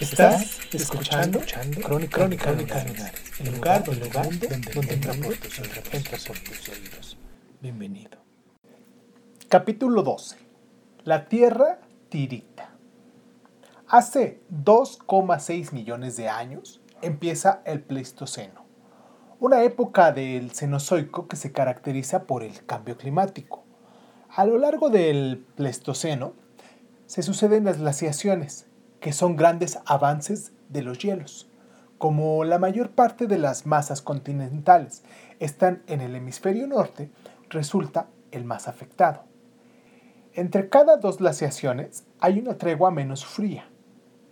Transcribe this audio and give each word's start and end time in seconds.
Estás 0.00 0.58
escuchando, 0.72 1.40
Crónica, 1.82 2.16
Crónica, 2.16 2.50
el 2.50 2.58
lugar, 3.54 3.84
el 3.86 4.00
lugar 4.00 4.24
donde, 4.24 4.48
donde 4.74 4.94
entra 4.94 5.14
por 5.14 6.38
tus 6.38 6.68
oídos. 6.68 7.16
Bienvenido. 7.60 8.18
Capítulo 9.48 10.02
12. 10.02 10.36
La 11.04 11.28
Tierra 11.28 11.78
tirita. 12.08 12.70
Hace 13.86 14.40
2,6 14.52 15.72
millones 15.72 16.16
de 16.16 16.28
años 16.28 16.80
empieza 17.00 17.62
el 17.64 17.80
Pleistoceno, 17.80 18.64
una 19.38 19.62
época 19.62 20.10
del 20.10 20.50
Cenozoico 20.50 21.28
que 21.28 21.36
se 21.36 21.52
caracteriza 21.52 22.24
por 22.24 22.42
el 22.42 22.66
cambio 22.66 22.96
climático. 22.96 23.62
A 24.28 24.44
lo 24.44 24.58
largo 24.58 24.90
del 24.90 25.46
Pleistoceno 25.54 26.32
se 27.06 27.22
suceden 27.22 27.64
las 27.64 27.78
glaciaciones, 27.78 28.66
que 29.04 29.12
son 29.12 29.36
grandes 29.36 29.80
avances 29.84 30.52
de 30.70 30.80
los 30.80 30.98
hielos. 30.98 31.46
Como 31.98 32.42
la 32.42 32.58
mayor 32.58 32.92
parte 32.92 33.26
de 33.26 33.36
las 33.36 33.66
masas 33.66 34.00
continentales 34.00 35.02
están 35.40 35.82
en 35.88 36.00
el 36.00 36.16
hemisferio 36.16 36.66
norte, 36.66 37.10
resulta 37.50 38.06
el 38.30 38.46
más 38.46 38.66
afectado. 38.66 39.24
Entre 40.32 40.70
cada 40.70 40.96
dos 40.96 41.18
glaciaciones 41.18 42.06
hay 42.18 42.38
una 42.38 42.56
tregua 42.56 42.90
menos 42.90 43.26
fría, 43.26 43.66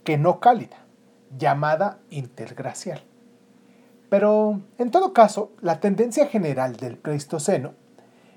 que 0.05 0.17
no 0.17 0.41
cálida, 0.41 0.87
llamada 1.37 1.99
interglacial. 2.09 3.03
Pero, 4.09 4.63
en 4.79 4.91
todo 4.91 5.13
caso, 5.13 5.53
la 5.61 5.81
tendencia 5.81 6.29
general 6.29 6.77
del 6.77 6.97
Pleistoceno 6.97 7.75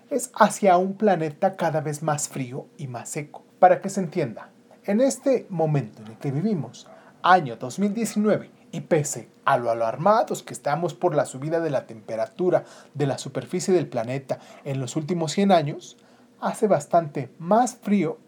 es 0.10 0.34
hacia 0.36 0.76
un 0.76 0.96
planeta 0.96 1.56
cada 1.56 1.80
vez 1.80 2.04
más 2.04 2.28
frío 2.28 2.68
y 2.76 2.88
más 2.88 3.08
seco. 3.08 3.46
Para 3.58 3.80
que 3.80 3.88
se 3.88 4.02
entienda, 4.02 4.50
en 4.86 5.02
este 5.02 5.48
momento 5.50 6.02
en 6.02 6.10
el 6.10 6.18
que 6.18 6.32
vivimos, 6.32 6.88
año 7.24 7.56
2019, 7.56 8.52
y 8.72 8.82
pese 8.82 9.30
a 9.46 9.58
lo 9.58 9.72
alarmados 9.72 10.44
que 10.44 10.54
estamos 10.54 10.94
por 10.94 11.16
la 11.16 11.26
subida 11.26 11.60
de 11.60 11.70
la 11.70 11.88
temperatura 11.88 12.66
de 12.94 13.08
la 13.08 13.18
superficie 13.18 13.74
del 13.74 13.88
planeta 13.88 14.40
en 14.64 14.80
los 14.80 14.96
últimos 14.96 15.32
100 15.32 15.52
años, 15.52 15.98
hace 16.42 16.68
bastante 16.68 17.30
más 17.40 17.78
frío 17.78 18.20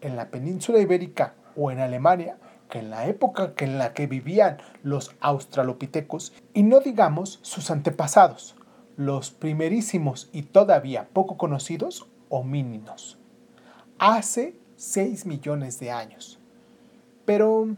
en 0.00 0.16
la 0.16 0.30
península 0.30 0.80
ibérica 0.80 1.34
o 1.56 1.70
en 1.70 1.78
Alemania 1.78 2.36
que 2.68 2.80
en 2.80 2.90
la 2.90 3.06
época 3.06 3.52
en 3.58 3.78
la 3.78 3.92
que 3.92 4.06
vivían 4.06 4.58
los 4.82 5.14
australopitecos 5.20 6.32
y 6.52 6.62
no 6.62 6.80
digamos 6.80 7.38
sus 7.42 7.70
antepasados, 7.70 8.56
los 8.96 9.30
primerísimos 9.30 10.28
y 10.32 10.42
todavía 10.42 11.08
poco 11.12 11.36
conocidos 11.36 12.06
homínidos. 12.28 13.18
Hace 13.98 14.56
6 14.82 15.26
millones 15.26 15.78
de 15.78 15.92
años. 15.92 16.40
Pero 17.24 17.68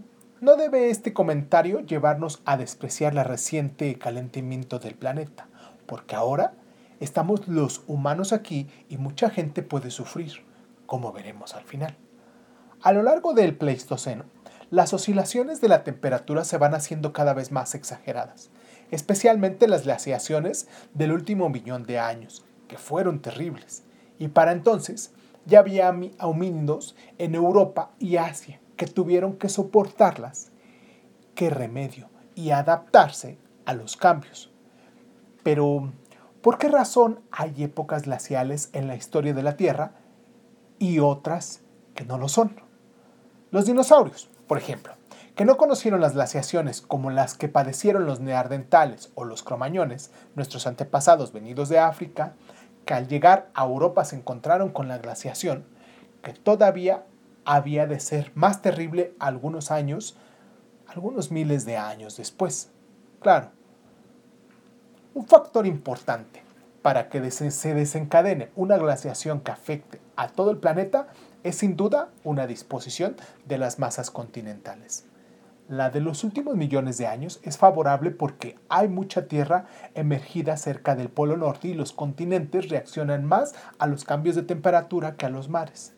no 0.40 0.56
debe 0.56 0.88
este 0.88 1.12
comentario 1.12 1.80
llevarnos 1.80 2.40
a 2.46 2.56
despreciar 2.56 3.12
el 3.12 3.26
reciente 3.26 3.98
calentamiento 3.98 4.78
del 4.78 4.94
planeta, 4.94 5.46
porque 5.84 6.16
ahora 6.16 6.54
estamos 7.00 7.46
los 7.46 7.82
humanos 7.88 8.32
aquí 8.32 8.68
y 8.88 8.96
mucha 8.96 9.28
gente 9.28 9.62
puede 9.62 9.90
sufrir, 9.90 10.46
como 10.86 11.12
veremos 11.12 11.54
al 11.54 11.64
final. 11.64 11.94
A 12.80 12.94
lo 12.94 13.02
largo 13.02 13.34
del 13.34 13.54
Pleistoceno, 13.54 14.24
las 14.70 14.94
oscilaciones 14.94 15.60
de 15.60 15.68
la 15.68 15.84
temperatura 15.84 16.42
se 16.44 16.56
van 16.56 16.74
haciendo 16.74 17.12
cada 17.12 17.34
vez 17.34 17.52
más 17.52 17.74
exageradas, 17.74 18.48
especialmente 18.90 19.68
las 19.68 19.84
glaciaciones 19.84 20.68
del 20.94 21.12
último 21.12 21.50
millón 21.50 21.82
de 21.82 21.98
años, 21.98 22.46
que 22.66 22.78
fueron 22.78 23.20
terribles. 23.20 23.82
Y 24.18 24.28
para 24.28 24.52
entonces, 24.52 25.12
ya 25.46 25.60
había 25.60 25.94
homínidos 26.20 26.96
en 27.18 27.34
Europa 27.34 27.90
y 27.98 28.16
Asia 28.16 28.60
que 28.76 28.86
tuvieron 28.86 29.36
que 29.36 29.48
soportarlas. 29.48 30.50
¿Qué 31.34 31.50
remedio? 31.50 32.08
Y 32.34 32.50
adaptarse 32.50 33.38
a 33.64 33.74
los 33.74 33.96
cambios. 33.96 34.52
Pero, 35.42 35.92
¿por 36.42 36.58
qué 36.58 36.68
razón 36.68 37.20
hay 37.30 37.64
épocas 37.64 38.04
glaciales 38.04 38.70
en 38.72 38.88
la 38.88 38.96
historia 38.96 39.34
de 39.34 39.42
la 39.42 39.56
Tierra 39.56 39.92
y 40.78 40.98
otras 40.98 41.62
que 41.94 42.04
no 42.04 42.18
lo 42.18 42.28
son? 42.28 42.56
Los 43.50 43.66
dinosaurios, 43.66 44.30
por 44.48 44.58
ejemplo, 44.58 44.94
que 45.36 45.44
no 45.44 45.56
conocieron 45.56 46.00
las 46.00 46.14
glaciaciones 46.14 46.80
como 46.80 47.10
las 47.10 47.34
que 47.34 47.48
padecieron 47.48 48.06
los 48.06 48.20
neandertales 48.20 49.10
o 49.14 49.24
los 49.24 49.42
cromañones, 49.42 50.12
nuestros 50.34 50.66
antepasados 50.66 51.32
venidos 51.32 51.68
de 51.68 51.78
África, 51.78 52.34
que 52.84 52.94
al 52.94 53.08
llegar 53.08 53.50
a 53.54 53.64
Europa 53.64 54.04
se 54.04 54.16
encontraron 54.16 54.70
con 54.70 54.88
la 54.88 54.98
glaciación, 54.98 55.64
que 56.22 56.32
todavía 56.32 57.04
había 57.44 57.86
de 57.86 58.00
ser 58.00 58.32
más 58.34 58.62
terrible 58.62 59.14
algunos 59.18 59.70
años, 59.70 60.16
algunos 60.86 61.30
miles 61.30 61.64
de 61.64 61.76
años 61.76 62.16
después. 62.16 62.70
Claro, 63.20 63.50
un 65.14 65.26
factor 65.26 65.66
importante 65.66 66.42
para 66.82 67.08
que 67.08 67.30
se 67.30 67.74
desencadene 67.74 68.50
una 68.56 68.76
glaciación 68.76 69.40
que 69.40 69.52
afecte 69.52 70.00
a 70.16 70.28
todo 70.28 70.50
el 70.50 70.58
planeta 70.58 71.08
es 71.42 71.56
sin 71.56 71.76
duda 71.76 72.10
una 72.24 72.46
disposición 72.46 73.16
de 73.46 73.58
las 73.58 73.78
masas 73.78 74.10
continentales. 74.10 75.06
La 75.68 75.88
de 75.88 76.00
los 76.00 76.24
últimos 76.24 76.56
millones 76.56 76.98
de 76.98 77.06
años 77.06 77.40
es 77.42 77.56
favorable 77.56 78.10
porque 78.10 78.58
hay 78.68 78.86
mucha 78.88 79.28
tierra 79.28 79.64
emergida 79.94 80.58
cerca 80.58 80.94
del 80.94 81.08
Polo 81.08 81.38
Norte 81.38 81.68
y 81.68 81.74
los 81.74 81.92
continentes 81.92 82.68
reaccionan 82.68 83.24
más 83.24 83.54
a 83.78 83.86
los 83.86 84.04
cambios 84.04 84.36
de 84.36 84.42
temperatura 84.42 85.16
que 85.16 85.24
a 85.24 85.30
los 85.30 85.48
mares. 85.48 85.94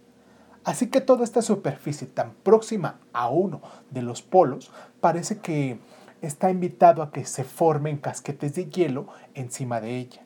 Así 0.63 0.89
que 0.89 1.01
toda 1.01 1.25
esta 1.25 1.43
superficie 1.43 2.07
tan 2.07 2.33
próxima 2.45 3.01
a 3.13 3.29
uno 3.29 3.61
de 3.91 4.03
los 4.03 4.23
polos 4.23 4.71
parece 5.01 5.39
que 5.39 5.81
está 6.23 6.49
invitado 6.51 7.03
a 7.03 7.11
que 7.11 7.25
se 7.25 7.43
formen 7.43 7.99
casquetes 7.99 8.55
de 8.55 8.67
hielo 8.67 9.09
encima 9.35 9.81
de 9.81 9.97
ella. 9.97 10.23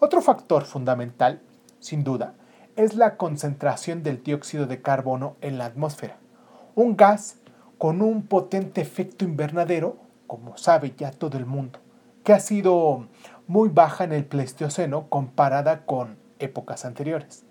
Otro 0.00 0.22
factor 0.22 0.64
fundamental, 0.64 1.40
sin 1.78 2.02
duda, 2.02 2.34
es 2.74 2.94
la 2.94 3.16
concentración 3.16 4.02
del 4.02 4.24
dióxido 4.24 4.66
de 4.66 4.82
carbono 4.82 5.36
en 5.40 5.56
la 5.56 5.66
atmósfera, 5.66 6.18
un 6.74 6.96
gas 6.96 7.38
con 7.78 8.02
un 8.02 8.22
potente 8.22 8.80
efecto 8.80 9.24
invernadero, 9.24 9.96
como 10.26 10.56
sabe 10.56 10.94
ya 10.96 11.10
todo 11.10 11.36
el 11.38 11.46
mundo, 11.46 11.78
que 12.24 12.32
ha 12.32 12.40
sido 12.40 13.06
muy 13.46 13.68
baja 13.68 14.04
en 14.04 14.12
el 14.12 14.24
Pleistoceno 14.24 15.08
comparada 15.08 15.84
con 15.84 16.16
épocas 16.38 16.84
anteriores, 16.84 17.44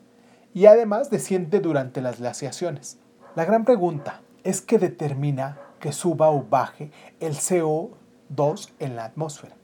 y 0.54 0.66
además 0.66 1.10
desciende 1.10 1.60
durante 1.60 2.02
las 2.02 2.20
glaciaciones. 2.20 2.98
La 3.36 3.46
gran 3.46 3.66
pregunta 3.66 4.22
es 4.44 4.62
qué 4.62 4.80
determina 4.80 5.58
que 5.80 5.92
suba 5.92 6.30
o 6.30 6.46
baje 6.50 6.92
el 7.20 7.36
CO2 7.36 8.72
en 8.80 8.96
la 8.96 9.06
atmósfera. 9.06 9.56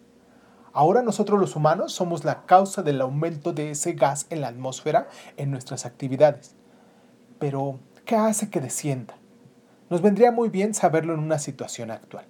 Ahora 0.73 1.01
nosotros 1.01 1.39
los 1.39 1.55
humanos 1.55 1.91
somos 1.91 2.23
la 2.23 2.45
causa 2.45 2.81
del 2.81 3.01
aumento 3.01 3.51
de 3.51 3.71
ese 3.71 3.93
gas 3.93 4.27
en 4.29 4.41
la 4.41 4.47
atmósfera 4.47 5.09
en 5.35 5.51
nuestras 5.51 5.85
actividades. 5.85 6.55
Pero, 7.39 7.79
¿qué 8.05 8.15
hace 8.15 8.49
que 8.49 8.61
descienda? 8.61 9.15
Nos 9.91 10.01
vendría 10.01 10.31
muy 10.31 10.47
bien 10.47 10.73
saberlo 10.73 11.13
en 11.13 11.19
una 11.19 11.37
situación 11.37 11.91
actual. 11.91 12.23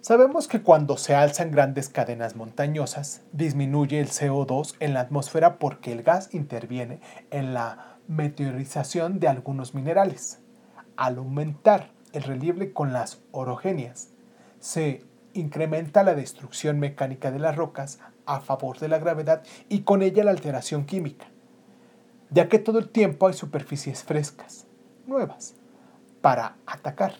Sabemos 0.00 0.48
que 0.48 0.62
cuando 0.62 0.96
se 0.96 1.14
alzan 1.14 1.50
grandes 1.50 1.90
cadenas 1.90 2.34
montañosas, 2.34 3.20
disminuye 3.32 4.00
el 4.00 4.08
CO2 4.08 4.76
en 4.80 4.94
la 4.94 5.00
atmósfera 5.00 5.58
porque 5.58 5.92
el 5.92 6.02
gas 6.02 6.30
interviene 6.32 7.00
en 7.30 7.52
la 7.52 7.98
meteorización 8.08 9.20
de 9.20 9.28
algunos 9.28 9.74
minerales. 9.74 10.40
Al 10.96 11.18
aumentar 11.18 11.90
el 12.14 12.22
relieve 12.22 12.72
con 12.72 12.94
las 12.94 13.20
orogenias, 13.30 14.08
se 14.60 15.04
incrementa 15.34 16.02
la 16.04 16.14
destrucción 16.14 16.80
mecánica 16.80 17.30
de 17.30 17.38
las 17.38 17.54
rocas 17.54 17.98
a 18.24 18.40
favor 18.40 18.78
de 18.78 18.88
la 18.88 18.98
gravedad 18.98 19.42
y 19.68 19.82
con 19.82 20.00
ella 20.00 20.24
la 20.24 20.30
alteración 20.30 20.86
química, 20.86 21.26
ya 22.30 22.48
que 22.48 22.58
todo 22.58 22.78
el 22.78 22.88
tiempo 22.88 23.26
hay 23.26 23.34
superficies 23.34 24.04
frescas 24.04 24.69
nuevas 25.06 25.54
para 26.20 26.56
atacar. 26.66 27.14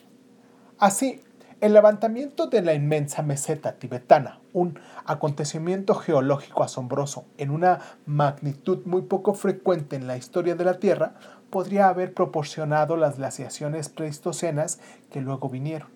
Así, 0.78 1.22
El 1.60 1.74
levantamiento 1.74 2.46
de 2.46 2.62
la 2.62 2.72
inmensa 2.72 3.20
meseta 3.20 3.72
tibetana, 3.72 4.40
un 4.54 4.78
acontecimiento 5.04 5.94
geológico 5.94 6.62
asombroso 6.62 7.26
en 7.36 7.50
una 7.50 7.80
magnitud 8.06 8.86
muy 8.86 9.02
poco 9.02 9.34
frecuente 9.34 9.94
en 9.94 10.06
la 10.06 10.16
historia 10.16 10.54
de 10.54 10.64
la 10.64 10.78
Tierra, 10.78 11.16
podría 11.50 11.88
haber 11.88 12.14
proporcionado 12.14 12.96
las 12.96 13.18
glaciaciones 13.18 13.90
pleistocenas 13.90 14.80
que 15.10 15.20
luego 15.20 15.50
vinieron. 15.50 15.90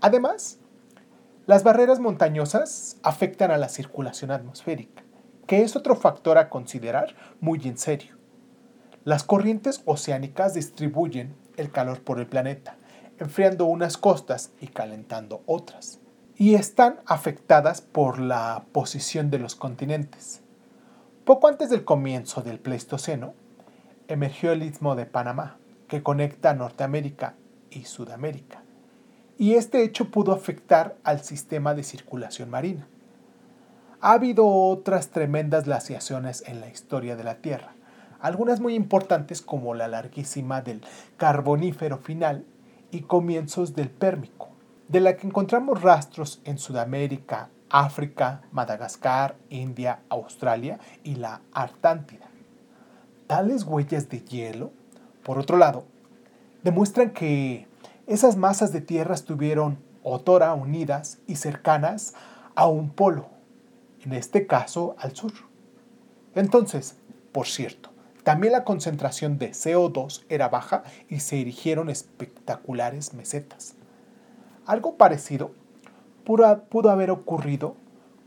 Además, 0.00 0.60
las 1.46 1.64
barreras 1.64 1.98
montañosas 1.98 2.98
afectan 3.02 3.50
a 3.50 3.56
la 3.56 3.68
circulación 3.68 4.30
atmosférica, 4.30 5.02
que 5.48 5.62
es 5.62 5.74
otro 5.74 5.96
factor 5.96 6.38
a 6.38 6.48
considerar 6.48 7.16
muy 7.40 7.60
en 7.64 7.78
serio. 7.78 8.14
Las 9.04 9.24
corrientes 9.24 9.82
oceánicas 9.84 10.54
distribuyen 10.54 11.34
el 11.56 11.72
calor 11.72 12.02
por 12.02 12.20
el 12.20 12.28
planeta, 12.28 12.76
enfriando 13.18 13.64
unas 13.64 13.96
costas 13.96 14.52
y 14.60 14.68
calentando 14.68 15.42
otras, 15.46 15.98
y 16.36 16.54
están 16.54 17.00
afectadas 17.06 17.80
por 17.80 18.20
la 18.20 18.64
posición 18.70 19.28
de 19.28 19.40
los 19.40 19.56
continentes. 19.56 20.40
Poco 21.24 21.48
antes 21.48 21.68
del 21.68 21.84
comienzo 21.84 22.42
del 22.42 22.60
Pleistoceno, 22.60 23.34
emergió 24.06 24.52
el 24.52 24.62
istmo 24.62 24.94
de 24.94 25.06
Panamá, 25.06 25.56
que 25.88 26.04
conecta 26.04 26.54
Norteamérica 26.54 27.34
y 27.70 27.86
Sudamérica, 27.86 28.62
y 29.36 29.54
este 29.54 29.82
hecho 29.82 30.12
pudo 30.12 30.30
afectar 30.30 30.96
al 31.02 31.24
sistema 31.24 31.74
de 31.74 31.82
circulación 31.82 32.50
marina. 32.50 32.86
Ha 34.00 34.12
habido 34.12 34.46
otras 34.46 35.08
tremendas 35.08 35.64
glaciaciones 35.64 36.44
en 36.46 36.60
la 36.60 36.68
historia 36.68 37.16
de 37.16 37.24
la 37.24 37.36
Tierra, 37.36 37.74
algunas 38.22 38.60
muy 38.60 38.74
importantes 38.74 39.42
como 39.42 39.74
la 39.74 39.88
larguísima 39.88 40.62
del 40.62 40.80
Carbonífero 41.16 41.98
final 41.98 42.46
y 42.92 43.00
comienzos 43.00 43.74
del 43.74 43.90
Pérmico, 43.90 44.48
de 44.88 45.00
la 45.00 45.16
que 45.16 45.26
encontramos 45.26 45.82
rastros 45.82 46.40
en 46.44 46.56
Sudamérica, 46.56 47.50
África, 47.68 48.42
Madagascar, 48.52 49.34
India, 49.50 50.00
Australia 50.08 50.78
y 51.02 51.16
la 51.16 51.40
Artántida. 51.52 52.26
Tales 53.26 53.64
huellas 53.64 54.08
de 54.08 54.20
hielo, 54.20 54.70
por 55.24 55.38
otro 55.38 55.56
lado, 55.56 55.84
demuestran 56.62 57.10
que 57.10 57.66
esas 58.06 58.36
masas 58.36 58.72
de 58.72 58.82
tierra 58.82 59.14
estuvieron 59.14 59.78
otora 60.04 60.54
unidas 60.54 61.18
y 61.26 61.36
cercanas 61.36 62.14
a 62.54 62.68
un 62.68 62.90
polo, 62.90 63.26
en 64.04 64.12
este 64.12 64.46
caso 64.46 64.94
al 64.98 65.16
sur. 65.16 65.32
Entonces, 66.34 66.96
por 67.32 67.46
cierto, 67.46 67.91
también 68.22 68.52
la 68.52 68.64
concentración 68.64 69.38
de 69.38 69.50
CO2 69.50 70.24
era 70.28 70.48
baja 70.48 70.84
y 71.08 71.20
se 71.20 71.40
erigieron 71.40 71.90
espectaculares 71.90 73.14
mesetas. 73.14 73.74
Algo 74.64 74.96
parecido 74.96 75.50
pudo 76.24 76.90
haber 76.90 77.10
ocurrido 77.10 77.76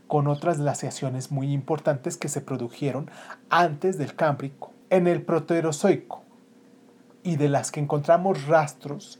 con 0.06 0.28
otras 0.28 0.58
glaciaciones 0.58 1.30
muy 1.32 1.50
importantes 1.52 2.18
que 2.18 2.28
se 2.28 2.42
produjeron 2.42 3.10
antes 3.48 3.96
del 3.96 4.14
Cámbrico, 4.14 4.70
en 4.90 5.06
el 5.06 5.22
Proterozoico, 5.22 6.22
y 7.22 7.36
de 7.36 7.48
las 7.48 7.72
que 7.72 7.80
encontramos 7.80 8.46
rastros 8.46 9.18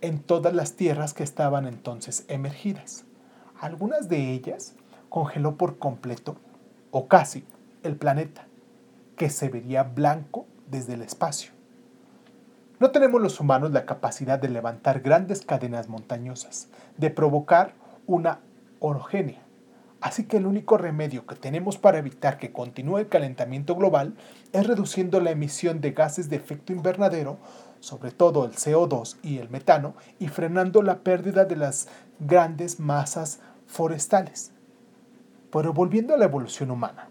en 0.00 0.18
todas 0.18 0.54
las 0.54 0.72
tierras 0.72 1.14
que 1.14 1.22
estaban 1.22 1.66
entonces 1.66 2.24
emergidas. 2.28 3.04
Algunas 3.60 4.08
de 4.08 4.32
ellas 4.32 4.74
congeló 5.10 5.56
por 5.56 5.78
completo, 5.78 6.36
o 6.90 7.06
casi, 7.06 7.44
el 7.82 7.96
planeta 7.96 8.48
que 9.16 9.30
se 9.30 9.48
vería 9.48 9.82
blanco 9.82 10.46
desde 10.70 10.94
el 10.94 11.02
espacio. 11.02 11.52
No 12.78 12.90
tenemos 12.90 13.22
los 13.22 13.40
humanos 13.40 13.70
la 13.72 13.86
capacidad 13.86 14.38
de 14.38 14.50
levantar 14.50 15.00
grandes 15.00 15.40
cadenas 15.40 15.88
montañosas, 15.88 16.68
de 16.98 17.10
provocar 17.10 17.72
una 18.06 18.40
orogenia. 18.80 19.40
Así 20.02 20.24
que 20.24 20.36
el 20.36 20.46
único 20.46 20.76
remedio 20.76 21.26
que 21.26 21.36
tenemos 21.36 21.78
para 21.78 21.98
evitar 21.98 22.38
que 22.38 22.52
continúe 22.52 22.98
el 22.98 23.08
calentamiento 23.08 23.74
global 23.74 24.14
es 24.52 24.66
reduciendo 24.66 25.20
la 25.20 25.30
emisión 25.30 25.80
de 25.80 25.92
gases 25.92 26.28
de 26.28 26.36
efecto 26.36 26.74
invernadero, 26.74 27.38
sobre 27.80 28.10
todo 28.10 28.44
el 28.44 28.52
CO2 28.52 29.16
y 29.22 29.38
el 29.38 29.48
metano, 29.48 29.94
y 30.18 30.28
frenando 30.28 30.82
la 30.82 30.98
pérdida 30.98 31.46
de 31.46 31.56
las 31.56 31.88
grandes 32.20 32.78
masas 32.78 33.40
forestales. 33.66 34.52
Pero 35.50 35.72
volviendo 35.72 36.14
a 36.14 36.18
la 36.18 36.26
evolución 36.26 36.70
humana, 36.70 37.08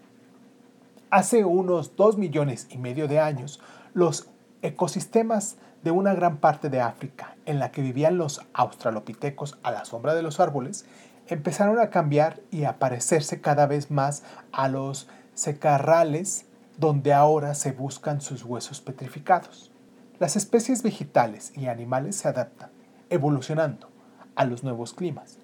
Hace 1.10 1.44
unos 1.44 1.94
dos 1.94 2.18
millones 2.18 2.66
y 2.68 2.78
medio 2.78 3.06
de 3.06 3.20
años, 3.20 3.60
los 3.94 4.28
ecosistemas 4.62 5.56
de 5.84 5.92
una 5.92 6.14
gran 6.14 6.38
parte 6.38 6.68
de 6.68 6.80
África, 6.80 7.36
en 7.46 7.60
la 7.60 7.70
que 7.70 7.80
vivían 7.80 8.18
los 8.18 8.40
australopitecos 8.52 9.56
a 9.62 9.70
la 9.70 9.84
sombra 9.84 10.16
de 10.16 10.22
los 10.22 10.40
árboles, 10.40 10.84
empezaron 11.28 11.78
a 11.78 11.90
cambiar 11.90 12.40
y 12.50 12.64
a 12.64 12.80
parecerse 12.80 13.40
cada 13.40 13.68
vez 13.68 13.92
más 13.92 14.24
a 14.50 14.68
los 14.68 15.06
secarrales 15.34 16.46
donde 16.76 17.12
ahora 17.12 17.54
se 17.54 17.70
buscan 17.70 18.20
sus 18.20 18.42
huesos 18.44 18.80
petrificados. 18.80 19.70
Las 20.18 20.34
especies 20.34 20.82
vegetales 20.82 21.52
y 21.56 21.66
animales 21.66 22.16
se 22.16 22.26
adaptan, 22.26 22.70
evolucionando 23.10 23.90
a 24.34 24.44
los 24.44 24.64
nuevos 24.64 24.92
climas. 24.92 25.38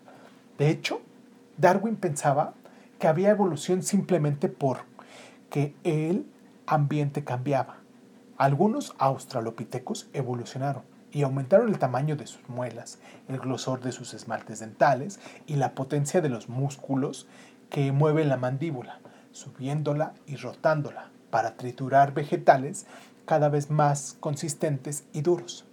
De 0.59 0.71
hecho, 0.71 1.03
Darwin 1.57 1.95
pensaba 1.95 2.55
que 2.99 3.07
había 3.07 3.31
evolución 3.31 3.85
simplemente 3.85 4.49
por 4.49 4.92
que 5.53 5.75
el 5.85 6.25
ambiente 6.67 7.25
cambiaba. 7.25 7.77
Algunos 8.39 8.95
australopitecos 8.97 10.09
evolucionaron 10.15 10.83
y 11.13 11.25
aumentaron 11.25 11.69
el 11.69 11.79
tamaño 11.79 12.17
de 12.17 12.27
sus 12.27 12.49
muelas, 12.49 12.99
el 13.29 13.39
grosor 13.39 13.83
de 13.83 13.93
sus 13.93 14.15
esmaltes 14.15 14.61
dentales 14.61 15.21
y 15.47 15.57
la 15.57 15.75
potencia 15.75 16.23
de 16.23 16.31
los 16.31 16.49
músculos 16.49 17.29
que 17.69 17.93
mueven 17.93 18.31
la 18.31 18.39
mandíbula, 18.39 19.01
subiéndola 19.33 20.15
y 20.27 20.37
rotándola 20.37 21.11
para 21.29 21.55
triturar 21.59 22.15
vegetales 22.15 22.87
cada 23.27 23.51
vez 23.51 23.71
más 23.71 24.17
consistentes 24.21 25.05
y 25.13 25.21
duros. 25.21 25.67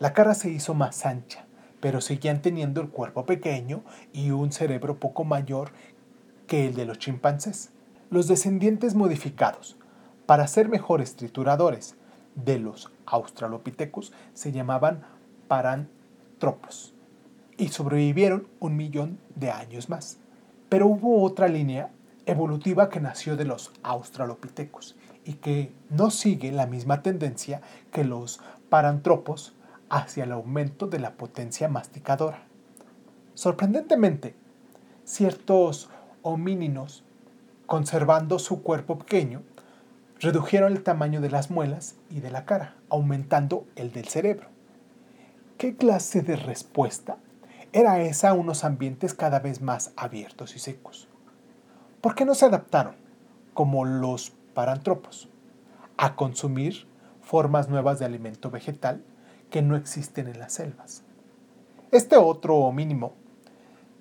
La 0.00 0.12
cara 0.12 0.34
se 0.34 0.50
hizo 0.50 0.74
más 0.74 1.06
ancha, 1.06 1.44
pero 1.78 2.00
seguían 2.00 2.42
teniendo 2.42 2.80
el 2.80 2.88
cuerpo 2.88 3.26
pequeño 3.26 3.84
y 4.12 4.32
un 4.32 4.50
cerebro 4.50 4.98
poco 4.98 5.22
mayor 5.22 5.70
que 6.48 6.66
el 6.66 6.74
de 6.74 6.86
los 6.86 6.98
chimpancés 6.98 7.70
los 8.14 8.28
descendientes 8.28 8.94
modificados 8.94 9.76
para 10.24 10.46
ser 10.46 10.68
mejores 10.68 11.16
trituradores 11.16 11.96
de 12.36 12.60
los 12.60 12.92
australopithecus 13.06 14.12
se 14.34 14.52
llamaban 14.52 15.02
parantropos 15.48 16.94
y 17.58 17.68
sobrevivieron 17.68 18.46
un 18.60 18.76
millón 18.76 19.18
de 19.34 19.50
años 19.50 19.88
más. 19.88 20.18
Pero 20.68 20.86
hubo 20.86 21.24
otra 21.24 21.48
línea 21.48 21.90
evolutiva 22.24 22.88
que 22.88 23.00
nació 23.00 23.36
de 23.36 23.46
los 23.46 23.72
australopithecus 23.82 24.94
y 25.24 25.34
que 25.34 25.72
no 25.90 26.10
sigue 26.10 26.52
la 26.52 26.68
misma 26.68 27.02
tendencia 27.02 27.62
que 27.90 28.04
los 28.04 28.40
parantropos 28.68 29.56
hacia 29.90 30.22
el 30.22 30.30
aumento 30.30 30.86
de 30.86 31.00
la 31.00 31.14
potencia 31.14 31.68
masticadora. 31.68 32.44
Sorprendentemente, 33.34 34.36
ciertos 35.04 35.90
homínidos 36.22 37.03
conservando 37.66 38.38
su 38.38 38.62
cuerpo 38.62 38.98
pequeño, 38.98 39.42
redujeron 40.20 40.72
el 40.72 40.82
tamaño 40.82 41.20
de 41.20 41.30
las 41.30 41.50
muelas 41.50 41.96
y 42.10 42.20
de 42.20 42.30
la 42.30 42.44
cara, 42.44 42.76
aumentando 42.88 43.66
el 43.76 43.92
del 43.92 44.08
cerebro. 44.08 44.48
¿Qué 45.58 45.76
clase 45.76 46.22
de 46.22 46.36
respuesta 46.36 47.18
era 47.72 48.00
esa 48.00 48.30
a 48.30 48.34
unos 48.34 48.64
ambientes 48.64 49.14
cada 49.14 49.38
vez 49.40 49.60
más 49.60 49.92
abiertos 49.96 50.56
y 50.56 50.58
secos? 50.58 51.08
¿Por 52.00 52.14
qué 52.14 52.24
no 52.24 52.34
se 52.34 52.46
adaptaron, 52.46 52.96
como 53.54 53.84
los 53.84 54.30
parantropos, 54.52 55.28
a 55.96 56.16
consumir 56.16 56.86
formas 57.22 57.68
nuevas 57.68 57.98
de 57.98 58.04
alimento 58.04 58.50
vegetal 58.50 59.04
que 59.50 59.62
no 59.62 59.76
existen 59.76 60.28
en 60.28 60.38
las 60.38 60.52
selvas? 60.52 61.02
Este 61.90 62.16
otro 62.16 62.70
mínimo 62.72 63.14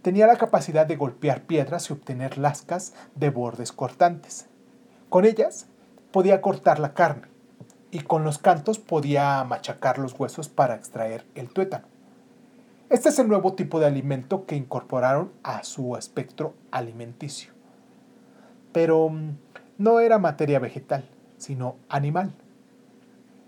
tenía 0.04 0.28
la 0.28 0.36
capacidad 0.36 0.86
de 0.86 0.98
golpear 0.98 1.44
piedras 1.44 1.90
y 1.90 1.94
obtener 1.94 2.38
lascas 2.38 2.94
de 3.16 3.30
bordes 3.30 3.72
cortantes. 3.72 4.48
Con 5.10 5.26
ellas 5.26 5.68
podía 6.12 6.42
cortar 6.42 6.80
la 6.80 6.94
carne 6.94 7.28
y 7.90 8.02
con 8.02 8.24
los 8.24 8.38
cantos 8.38 8.80
podía 8.80 9.44
machacar 9.46 9.98
los 9.98 10.20
huesos 10.20 10.50
para 10.50 10.76
extraer 10.76 11.26
el 11.36 11.50
tuétano. 11.50 11.86
Este 12.90 13.10
es 13.10 13.18
el 13.18 13.30
nuevo 13.30 13.54
tipo 13.54 13.80
de 13.80 13.88
alimento 13.88 14.46
que 14.46 14.58
incorporaron 14.58 15.32
a 15.42 15.64
su 15.64 15.96
espectro 15.96 16.54
alimenticio. 16.70 17.54
Pero 18.74 19.10
mm, 19.10 19.38
no 19.78 20.00
era 20.02 20.20
materia 20.20 20.60
vegetal, 20.60 21.10
sino 21.38 21.78
animal. 21.88 22.34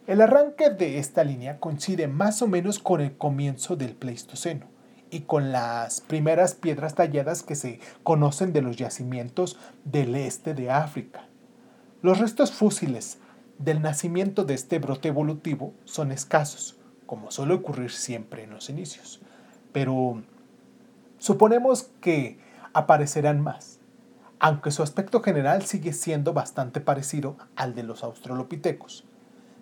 El 0.08 0.22
arranque 0.22 0.70
de 0.70 1.00
esta 1.00 1.24
línea 1.24 1.60
coincide 1.60 2.08
más 2.08 2.42
o 2.42 2.48
menos 2.48 2.80
con 2.80 3.02
el 3.02 3.18
comienzo 3.18 3.76
del 3.76 3.94
Pleistoceno 3.96 4.75
y 5.12 5.22
con 5.22 5.52
las 5.52 6.02
primeras 6.02 6.56
piedras 6.56 6.96
talladas 6.96 7.44
que 7.44 7.56
se 7.56 7.80
conocen 8.04 8.54
de 8.54 8.62
los 8.62 8.78
yacimientos 8.78 9.58
del 9.84 10.16
este 10.16 10.54
de 10.54 10.72
África. 10.72 11.26
Los 12.02 12.20
restos 12.20 12.52
fósiles 12.52 13.20
del 13.58 13.82
nacimiento 13.82 14.44
de 14.44 14.54
este 14.54 14.80
brote 14.80 15.08
evolutivo 15.08 15.74
son 15.86 16.12
escasos, 16.12 16.78
como 17.06 17.32
suele 17.32 17.54
ocurrir 17.54 17.92
siempre 17.92 18.44
en 18.44 18.52
los 18.52 18.70
inicios, 18.70 19.22
pero 19.72 20.22
suponemos 21.18 21.90
que 22.02 22.40
aparecerán 22.74 23.42
más, 23.42 23.80
aunque 24.40 24.72
su 24.72 24.84
aspecto 24.84 25.22
general 25.22 25.64
sigue 25.64 25.94
siendo 25.94 26.34
bastante 26.34 26.82
parecido 26.82 27.38
al 27.56 27.74
de 27.74 27.84
los 27.84 28.04
australopitecos. 28.04 29.06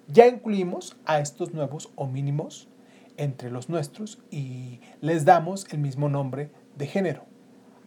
Ya 0.07 0.27
incluimos 0.27 0.97
a 1.05 1.19
estos 1.19 1.53
nuevos 1.53 1.91
homínimos 1.95 2.67
entre 3.17 3.51
los 3.51 3.69
nuestros 3.69 4.19
y 4.31 4.79
les 5.01 5.25
damos 5.25 5.67
el 5.71 5.79
mismo 5.79 6.09
nombre 6.09 6.49
de 6.77 6.87
género, 6.87 7.25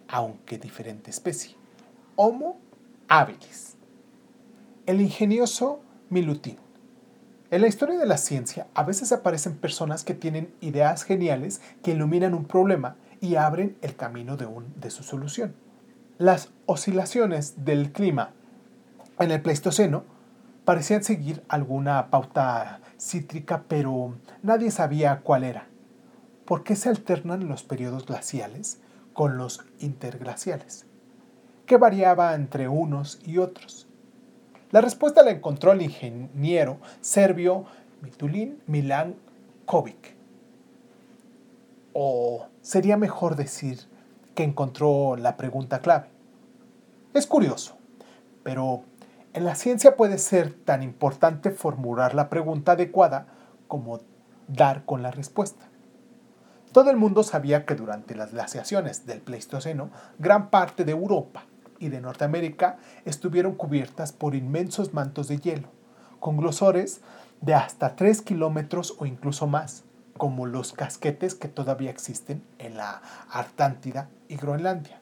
aunque 0.09 0.59
diferente 0.59 1.11
especie, 1.11 1.56
Homo 2.16 2.59
habilis. 3.09 3.76
El 4.87 5.00
ingenioso 5.00 5.80
Milutin. 6.09 6.56
En 7.50 7.61
la 7.61 7.68
historia 7.68 7.99
de 7.99 8.06
la 8.06 8.16
ciencia 8.16 8.66
a 8.75 8.83
veces 8.83 9.12
aparecen 9.12 9.56
personas 9.56 10.02
que 10.02 10.14
tienen 10.14 10.52
ideas 10.61 11.04
geniales 11.04 11.61
que 11.83 11.92
iluminan 11.92 12.35
un 12.35 12.45
problema 12.45 12.97
y 13.21 13.37
abren 13.37 13.76
el 13.83 13.97
camino 13.97 14.37
de, 14.37 14.47
un, 14.47 14.73
de 14.80 14.90
su 14.90 15.02
solución. 15.02 15.54
Las 16.18 16.50
oscilaciones 16.66 17.64
del 17.64 17.92
clima 17.92 18.33
en 19.18 19.30
el 19.30 19.42
Pleistoceno 19.42 20.04
parecían 20.67 21.05
seguir 21.05 21.45
alguna 21.49 22.11
pauta 22.11 22.81
cítrica, 22.99 23.65
pero 23.69 24.17
nadie 24.43 24.73
sabía 24.73 25.21
cuál 25.23 25.45
era. 25.45 25.69
¿Por 26.45 26.65
qué 26.65 26.75
se 26.75 26.89
alternan 26.89 27.49
los 27.49 27.63
periodos 27.63 28.05
glaciales 28.05 28.81
con 29.13 29.39
los 29.39 29.65
interglaciales? 29.79 30.85
¿Qué 31.67 31.77
variaba 31.77 32.35
entre 32.35 32.67
unos 32.69 33.21
y 33.25 33.39
otros? 33.39 33.87
La 34.73 34.81
respuesta 34.81 35.23
la 35.23 35.31
encontró 35.31 35.71
el 35.71 35.83
ingeniero 35.83 36.79
serbio 37.01 37.67
Mitulin 38.03 38.61
Milankovic. 38.67 40.17
O 41.93 42.49
sería 42.61 42.97
mejor 42.97 43.37
decir 43.37 43.79
que 44.35 44.43
encontró 44.43 45.15
la 45.15 45.37
pregunta 45.37 45.81
clave. 45.81 46.09
Es 47.15 47.29
curioso, 47.29 47.79
pero 48.43 48.83
en 49.37 49.45
la 49.45 49.55
ciencia 49.55 49.97
puede 49.97 50.16
ser 50.16 50.55
tan 50.55 50.83
importante 50.83 51.50
formular 51.50 52.14
la 52.14 52.31
pregunta 52.31 52.73
adecuada 52.73 53.26
como 53.69 54.00
dar 54.49 54.87
con 54.87 55.02
la 55.02 55.11
respuesta. 55.11 55.66
Todo 56.73 56.90
el 56.90 56.97
mundo 56.97 57.23
sabía 57.23 57.66
que 57.66 57.75
durante 57.75 58.14
las 58.14 58.33
glaciaciones 58.33 59.05
del 59.05 59.21
Pleistoceno, 59.21 59.90
gran 60.19 60.49
parte 60.49 60.87
de 60.87 60.93
Europa 60.93 61.45
y 61.78 61.90
de 61.90 62.00
Norteamérica 62.00 62.78
estuvieron 63.05 63.57
cubiertas 63.57 64.11
por 64.11 64.35
inmensos 64.35 64.95
mantos 64.95 65.28
de 65.28 65.37
hielo, 65.37 65.69
con 66.19 66.38
grosores 66.38 67.02
de 67.43 67.52
hasta 67.52 67.95
3 67.95 68.23
kilómetros 68.23 68.97
o 68.99 69.05
incluso 69.05 69.47
más, 69.47 69.85
como 70.16 70.47
los 70.47 70.73
casquetes 70.73 71.35
que 71.35 71.49
todavía 71.49 71.90
existen 71.90 72.43
en 72.59 72.78
la 72.78 73.02
Artántida 73.31 74.09
y 74.28 74.37
Groenlandia. 74.37 74.99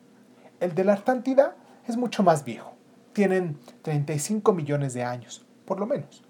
El 0.59 0.75
de 0.75 0.83
la 0.83 0.95
Artántida 0.95 1.55
es 1.87 1.97
mucho 1.97 2.25
más 2.25 2.45
viejo, 2.45 2.74
tienen 3.15 3.59
35 3.81 4.53
millones 4.53 4.93
de 4.93 5.05
años, 5.05 5.47
por 5.65 5.81
lo 5.81 5.87
menos, 5.87 6.23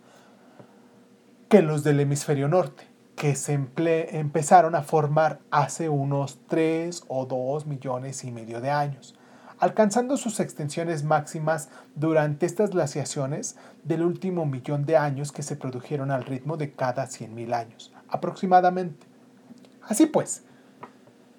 que 1.48 1.62
los 1.62 1.82
del 1.82 1.98
hemisferio 1.98 2.46
norte, 2.46 2.84
que 3.16 3.34
se 3.34 3.52
empezaron 3.52 4.74
a 4.74 4.82
formar 4.82 5.40
hace 5.50 5.88
unos 5.88 6.38
3 6.46 7.04
o 7.08 7.26
2 7.26 7.66
millones 7.66 8.22
y 8.24 8.30
medio 8.30 8.60
de 8.60 8.70
años, 8.70 9.16
alcanzando 9.58 10.16
sus 10.16 10.40
extensiones 10.40 11.04
máximas 11.04 11.70
durante 11.94 12.44
estas 12.44 12.70
glaciaciones 12.70 13.56
del 13.82 14.02
último 14.02 14.46
millón 14.46 14.84
de 14.84 14.96
años 14.96 15.32
que 15.32 15.42
se 15.42 15.56
produjeron 15.56 16.10
al 16.10 16.24
ritmo 16.24 16.56
de 16.56 16.72
cada 16.72 17.06
100.000 17.06 17.54
años, 17.54 17.92
aproximadamente. 18.08 19.06
Así 19.82 20.06
pues, 20.06 20.44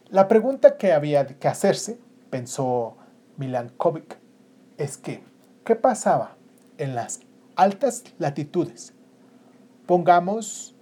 la 0.09 0.27
pregunta 0.27 0.77
que 0.77 0.93
había 0.93 1.25
que 1.25 1.47
hacerse, 1.47 1.99
pensó 2.29 2.95
Milankovic, 3.37 4.17
es 4.77 4.97
que, 4.97 5.23
¿qué 5.65 5.75
pasaba 5.75 6.37
en 6.77 6.93
las 6.93 7.21
altas 7.55 8.03
latitudes? 8.19 8.93
Pongamos 9.87 10.75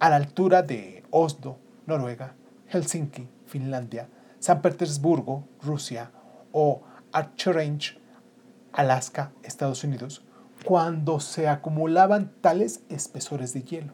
a 0.00 0.08
la 0.08 0.16
altura 0.16 0.62
de 0.62 1.04
Oslo, 1.10 1.58
Noruega, 1.86 2.34
Helsinki, 2.68 3.28
Finlandia, 3.44 4.08
San 4.38 4.62
Petersburgo, 4.62 5.44
Rusia, 5.60 6.10
o 6.50 6.80
Range, 7.44 7.98
Alaska, 8.72 9.32
Estados 9.42 9.84
Unidos, 9.84 10.24
cuando 10.64 11.20
se 11.20 11.46
acumulaban 11.46 12.32
tales 12.40 12.84
espesores 12.88 13.52
de 13.52 13.62
hielo, 13.62 13.92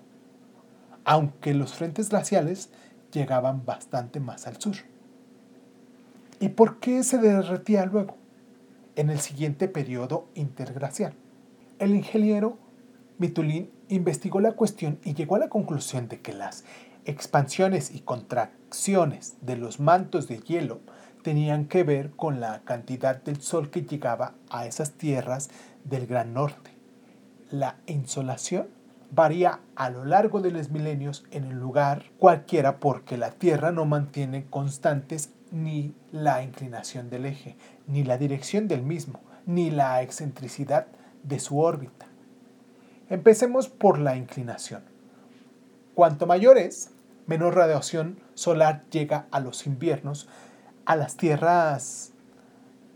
aunque 1.04 1.52
los 1.52 1.75
frentes 1.75 2.11
glaciales 2.11 2.71
llegaban 3.11 3.66
bastante 3.66 4.21
más 4.21 4.47
al 4.47 4.61
sur. 4.61 4.76
¿Y 6.38 6.50
por 6.50 6.78
qué 6.78 7.02
se 7.02 7.18
derretía 7.18 7.85
luego? 7.87 8.18
En 8.99 9.11
el 9.11 9.21
siguiente 9.21 9.69
periodo 9.69 10.26
interglacial. 10.35 11.14
El 11.78 11.95
ingeniero 11.95 12.59
Mitulin 13.19 13.71
investigó 13.88 14.40
la 14.40 14.55
cuestión 14.55 14.99
y 15.05 15.14
llegó 15.14 15.37
a 15.37 15.38
la 15.38 15.49
conclusión 15.49 16.09
de 16.09 16.21
que 16.21 16.33
las 16.33 16.64
expansiones 17.05 17.95
y 17.95 18.00
contracciones 18.00 19.37
de 19.40 19.57
los 19.57 19.78
mantos 19.78 20.26
de 20.26 20.40
hielo 20.40 20.81
tenían 21.23 21.67
que 21.67 21.85
ver 21.85 22.11
con 22.11 22.40
la 22.40 22.62
cantidad 22.64 23.23
del 23.23 23.40
sol 23.40 23.71
que 23.71 23.83
llegaba 23.83 24.35
a 24.50 24.67
esas 24.67 24.90
tierras 24.95 25.49
del 25.85 26.09
Gran 26.09 26.35
Norte. 26.35 26.73
La 27.52 27.76
insolación 27.87 28.67
varía 29.12 29.61
a 29.76 29.90
lo 29.90 30.07
largo 30.07 30.40
de 30.40 30.50
los 30.50 30.71
milenios 30.71 31.25
en 31.31 31.45
el 31.45 31.57
lugar 31.61 32.07
cualquiera 32.19 32.81
porque 32.81 33.17
la 33.17 33.31
Tierra 33.31 33.71
no 33.71 33.85
mantiene 33.85 34.47
constantes 34.50 35.31
ni 35.52 35.95
la 36.11 36.43
inclinación 36.43 37.11
del 37.11 37.26
eje, 37.26 37.57
ni 37.88 38.04
la 38.04 38.18
dirección 38.18 38.68
del 38.68 38.83
mismo, 38.83 39.21
ni 39.47 39.71
la 39.71 40.02
excentricidad 40.02 40.87
de 41.25 41.40
su 41.40 41.59
órbita. 41.59 42.07
Empecemos 43.11 43.68
por 43.68 43.99
la 43.99 44.16
inclinación. 44.16 44.83
Cuanto 45.95 46.26
mayor 46.26 46.59
es, 46.59 46.90
menor 47.26 47.57
radiación 47.57 48.21
solar 48.35 48.85
llega 48.90 49.26
a 49.30 49.40
los 49.40 49.66
inviernos 49.66 50.28
a 50.85 50.97
las 50.97 51.16
tierras 51.16 52.12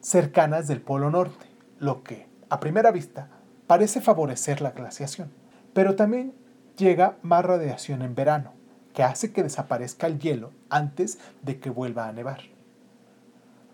cercanas 0.01 0.69
del 0.69 0.81
Polo 0.81 1.11
Norte, 1.11 1.47
lo 1.79 2.03
que, 2.03 2.27
a 2.49 2.61
primera 2.61 2.91
vista, 2.91 3.29
parece 3.67 4.01
favorecer 4.01 4.61
la 4.61 4.71
glaciación. 4.71 5.33
Pero 5.73 5.97
también 5.97 6.35
llega 6.77 7.17
más 7.23 7.45
radiación 7.45 8.03
en 8.03 8.15
verano, 8.15 8.53
que 8.95 9.03
hace 9.03 9.33
que 9.33 9.43
desaparezca 9.43 10.07
el 10.07 10.19
hielo 10.19 10.53
antes 10.71 11.19
de 11.43 11.59
que 11.59 11.71
vuelva 11.71 12.09
a 12.09 12.13
nevar. 12.13 12.52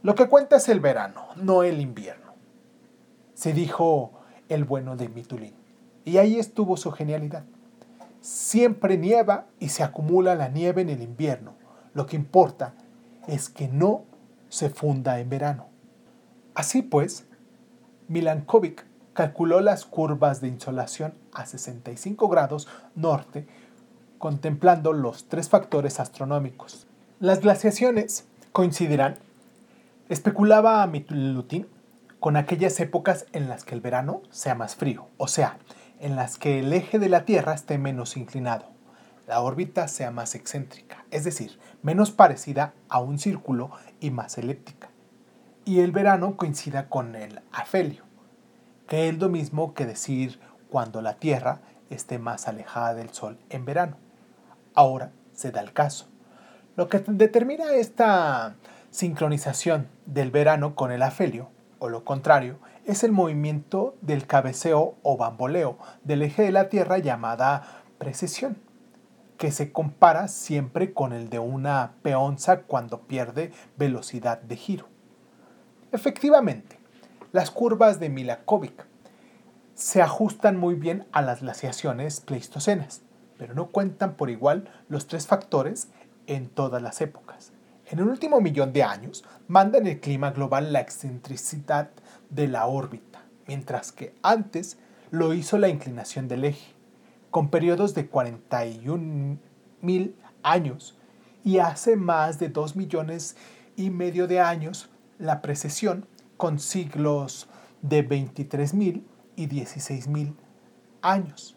Lo 0.03 0.15
que 0.15 0.29
cuenta 0.29 0.57
es 0.57 0.69
el 0.69 0.81
verano, 0.81 1.27
no 1.37 1.63
el 1.63 1.81
invierno, 1.81 2.35
se 3.35 3.53
dijo 3.53 4.13
el 4.49 4.65
bueno 4.65 4.97
de 4.97 5.09
Mitulín. 5.09 5.55
Y 6.05 6.19
ahí 6.19 6.39
estuvo 6.39 6.77
su 6.77 6.91
genialidad. 6.93 7.45
Siempre 8.21 8.97
nieva 8.97 9.47
y 9.59 9.69
se 9.69 9.83
acumula 9.83 10.35
la 10.35 10.49
nieve 10.49 10.83
en 10.83 10.89
el 10.89 11.03
invierno. 11.03 11.55
Lo 11.95 12.07
que 12.07 12.17
importa 12.17 12.75
es 13.27 13.49
que 13.49 13.69
no 13.69 14.05
se 14.49 14.71
funda 14.71 15.21
en 15.21 15.29
verano. 15.29 15.67
Así 16.55 16.83
pues, 16.83 17.27
Milankovic 18.09 18.87
calculó 19.13 19.61
las 19.61 19.85
curvas 19.85 20.41
de 20.41 20.49
insolación 20.49 21.15
a 21.33 21.45
65 21.45 22.29
grados 22.29 22.69
norte 22.95 23.47
contemplando 24.19 24.93
los 24.93 25.29
tres 25.29 25.49
factores 25.49 26.01
astronómicos. 26.01 26.87
Las 27.21 27.41
glaciaciones 27.41 28.27
coincidirán, 28.53 29.17
especulaba 30.09 30.87
Milutin, 30.87 31.67
con 32.21 32.37
aquellas 32.37 32.79
épocas 32.81 33.27
en 33.33 33.49
las 33.49 33.65
que 33.65 33.75
el 33.75 33.81
verano 33.81 34.23
sea 34.31 34.55
más 34.55 34.75
frío, 34.75 35.09
o 35.19 35.29
sea, 35.29 35.59
en 36.01 36.17
las 36.17 36.39
que 36.39 36.61
el 36.61 36.73
eje 36.73 36.99
de 36.99 37.09
la 37.09 37.25
Tierra 37.25 37.55
esté 37.55 37.79
menos 37.79 38.17
inclinado 38.17 38.79
la 39.29 39.43
órbita 39.43 39.89
sea 39.89 40.11
más 40.11 40.35
excéntrica, 40.35 41.05
es 41.11 41.23
decir, 41.23 41.61
menos 41.83 42.11
parecida 42.11 42.73
a 42.89 42.99
un 42.99 43.19
círculo 43.19 43.71
y 44.01 44.11
más 44.11 44.39
elíptica. 44.39 44.89
Y 45.67 45.81
el 45.81 45.93
verano 45.93 46.39
coincida 46.39 46.89
con 46.89 47.15
el 47.15 47.43
afelio, 47.53 48.05
que 48.89 49.11
es 49.11 49.19
lo 49.19 49.29
mismo 49.29 49.75
que 49.75 49.85
decir 49.85 50.41
cuando 50.71 51.03
la 51.03 51.19
Tierra 51.19 51.61
esté 51.91 52.19
más 52.19 52.49
alejada 52.49 52.95
del 52.95 53.11
Sol 53.11 53.39
en 53.51 53.67
verano. 53.67 53.99
Ahora 54.75 55.13
se 55.35 55.51
da 55.51 55.61
el 55.61 55.75
caso. 55.75 56.09
Lo 56.75 56.89
que 56.89 57.01
determina 57.07 57.75
esta 57.75 58.57
sincronización 58.91 59.89
del 60.07 60.31
verano 60.31 60.75
con 60.75 60.93
el 60.93 61.03
afelio, 61.03 61.51
o 61.79 61.89
lo 61.89 62.05
contrario, 62.05 62.59
es 62.85 63.05
el 63.05 63.13
movimiento 63.13 63.97
del 64.01 64.27
cabeceo 64.27 64.97
o 65.03 65.17
bamboleo 65.17 65.79
del 66.05 66.23
eje 66.23 66.43
de 66.43 66.53
la 66.53 66.69
Tierra 66.69 66.99
llamada 66.99 67.83
precesión 67.99 68.57
que 69.39 69.53
se 69.53 69.73
compara 69.73 70.29
siempre 70.29 70.93
con 70.93 71.13
el 71.13 71.31
de 71.31 71.39
una 71.39 71.93
peonza 72.03 72.63
cuando 72.63 73.03
pierde 73.03 73.53
velocidad 73.77 74.43
de 74.43 74.57
giro. 74.57 74.89
Efectivamente, 75.93 76.79
las 77.33 77.51
curvas 77.51 78.01
de 78.01 78.09
Milakovic 78.09 78.85
se 79.75 80.03
ajustan 80.03 80.57
muy 80.57 80.75
bien 80.75 81.07
a 81.13 81.23
las 81.23 81.41
glaciaciones 81.41 82.21
pleistocenas, 82.21 83.03
pero 83.39 83.55
no 83.55 83.69
cuentan 83.69 84.15
por 84.15 84.29
igual 84.29 84.69
los 84.89 85.07
tres 85.07 85.29
factores 85.29 85.89
en 86.27 86.49
todas 86.49 86.83
las 86.83 87.01
épocas. 87.01 87.28
En 87.91 88.01
el 88.01 88.09
último 88.09 88.43
millón 88.43 88.75
de 88.75 88.83
años, 88.83 89.25
manda 89.47 89.79
en 89.79 89.87
el 89.87 89.99
clima 89.99 90.31
global 90.33 90.75
la 90.75 90.81
excentricidad 90.81 91.89
de 92.29 92.47
la 92.47 92.67
órbita, 92.67 93.23
mientras 93.47 93.93
que 93.93 94.15
antes 94.23 94.77
lo 95.11 95.33
hizo 95.33 95.57
la 95.57 95.71
inclinación 95.71 96.29
del 96.29 96.45
eje, 96.45 96.75
con 97.31 97.49
periodos 97.49 97.95
de 97.95 98.07
41 98.07 99.39
mil 99.81 100.17
años 100.43 100.99
y 101.43 101.59
hace 101.61 101.97
más 101.97 102.39
de 102.39 102.51
2 102.51 102.77
millones 102.77 103.37
y 103.75 103.89
medio 103.89 104.27
de 104.27 104.41
años 104.41 104.91
la 105.19 105.41
precesión 105.41 106.07
con 106.37 106.59
siglos 106.59 107.49
de 107.81 108.03
23 108.03 108.75
mil 108.75 109.07
y 109.35 109.47
16 109.47 110.09
mil 110.09 110.37
años, 111.01 111.57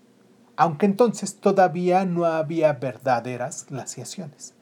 aunque 0.56 0.86
entonces 0.86 1.42
todavía 1.42 2.06
no 2.06 2.24
había 2.24 2.72
verdaderas 2.72 3.66
glaciaciones. 3.66 4.54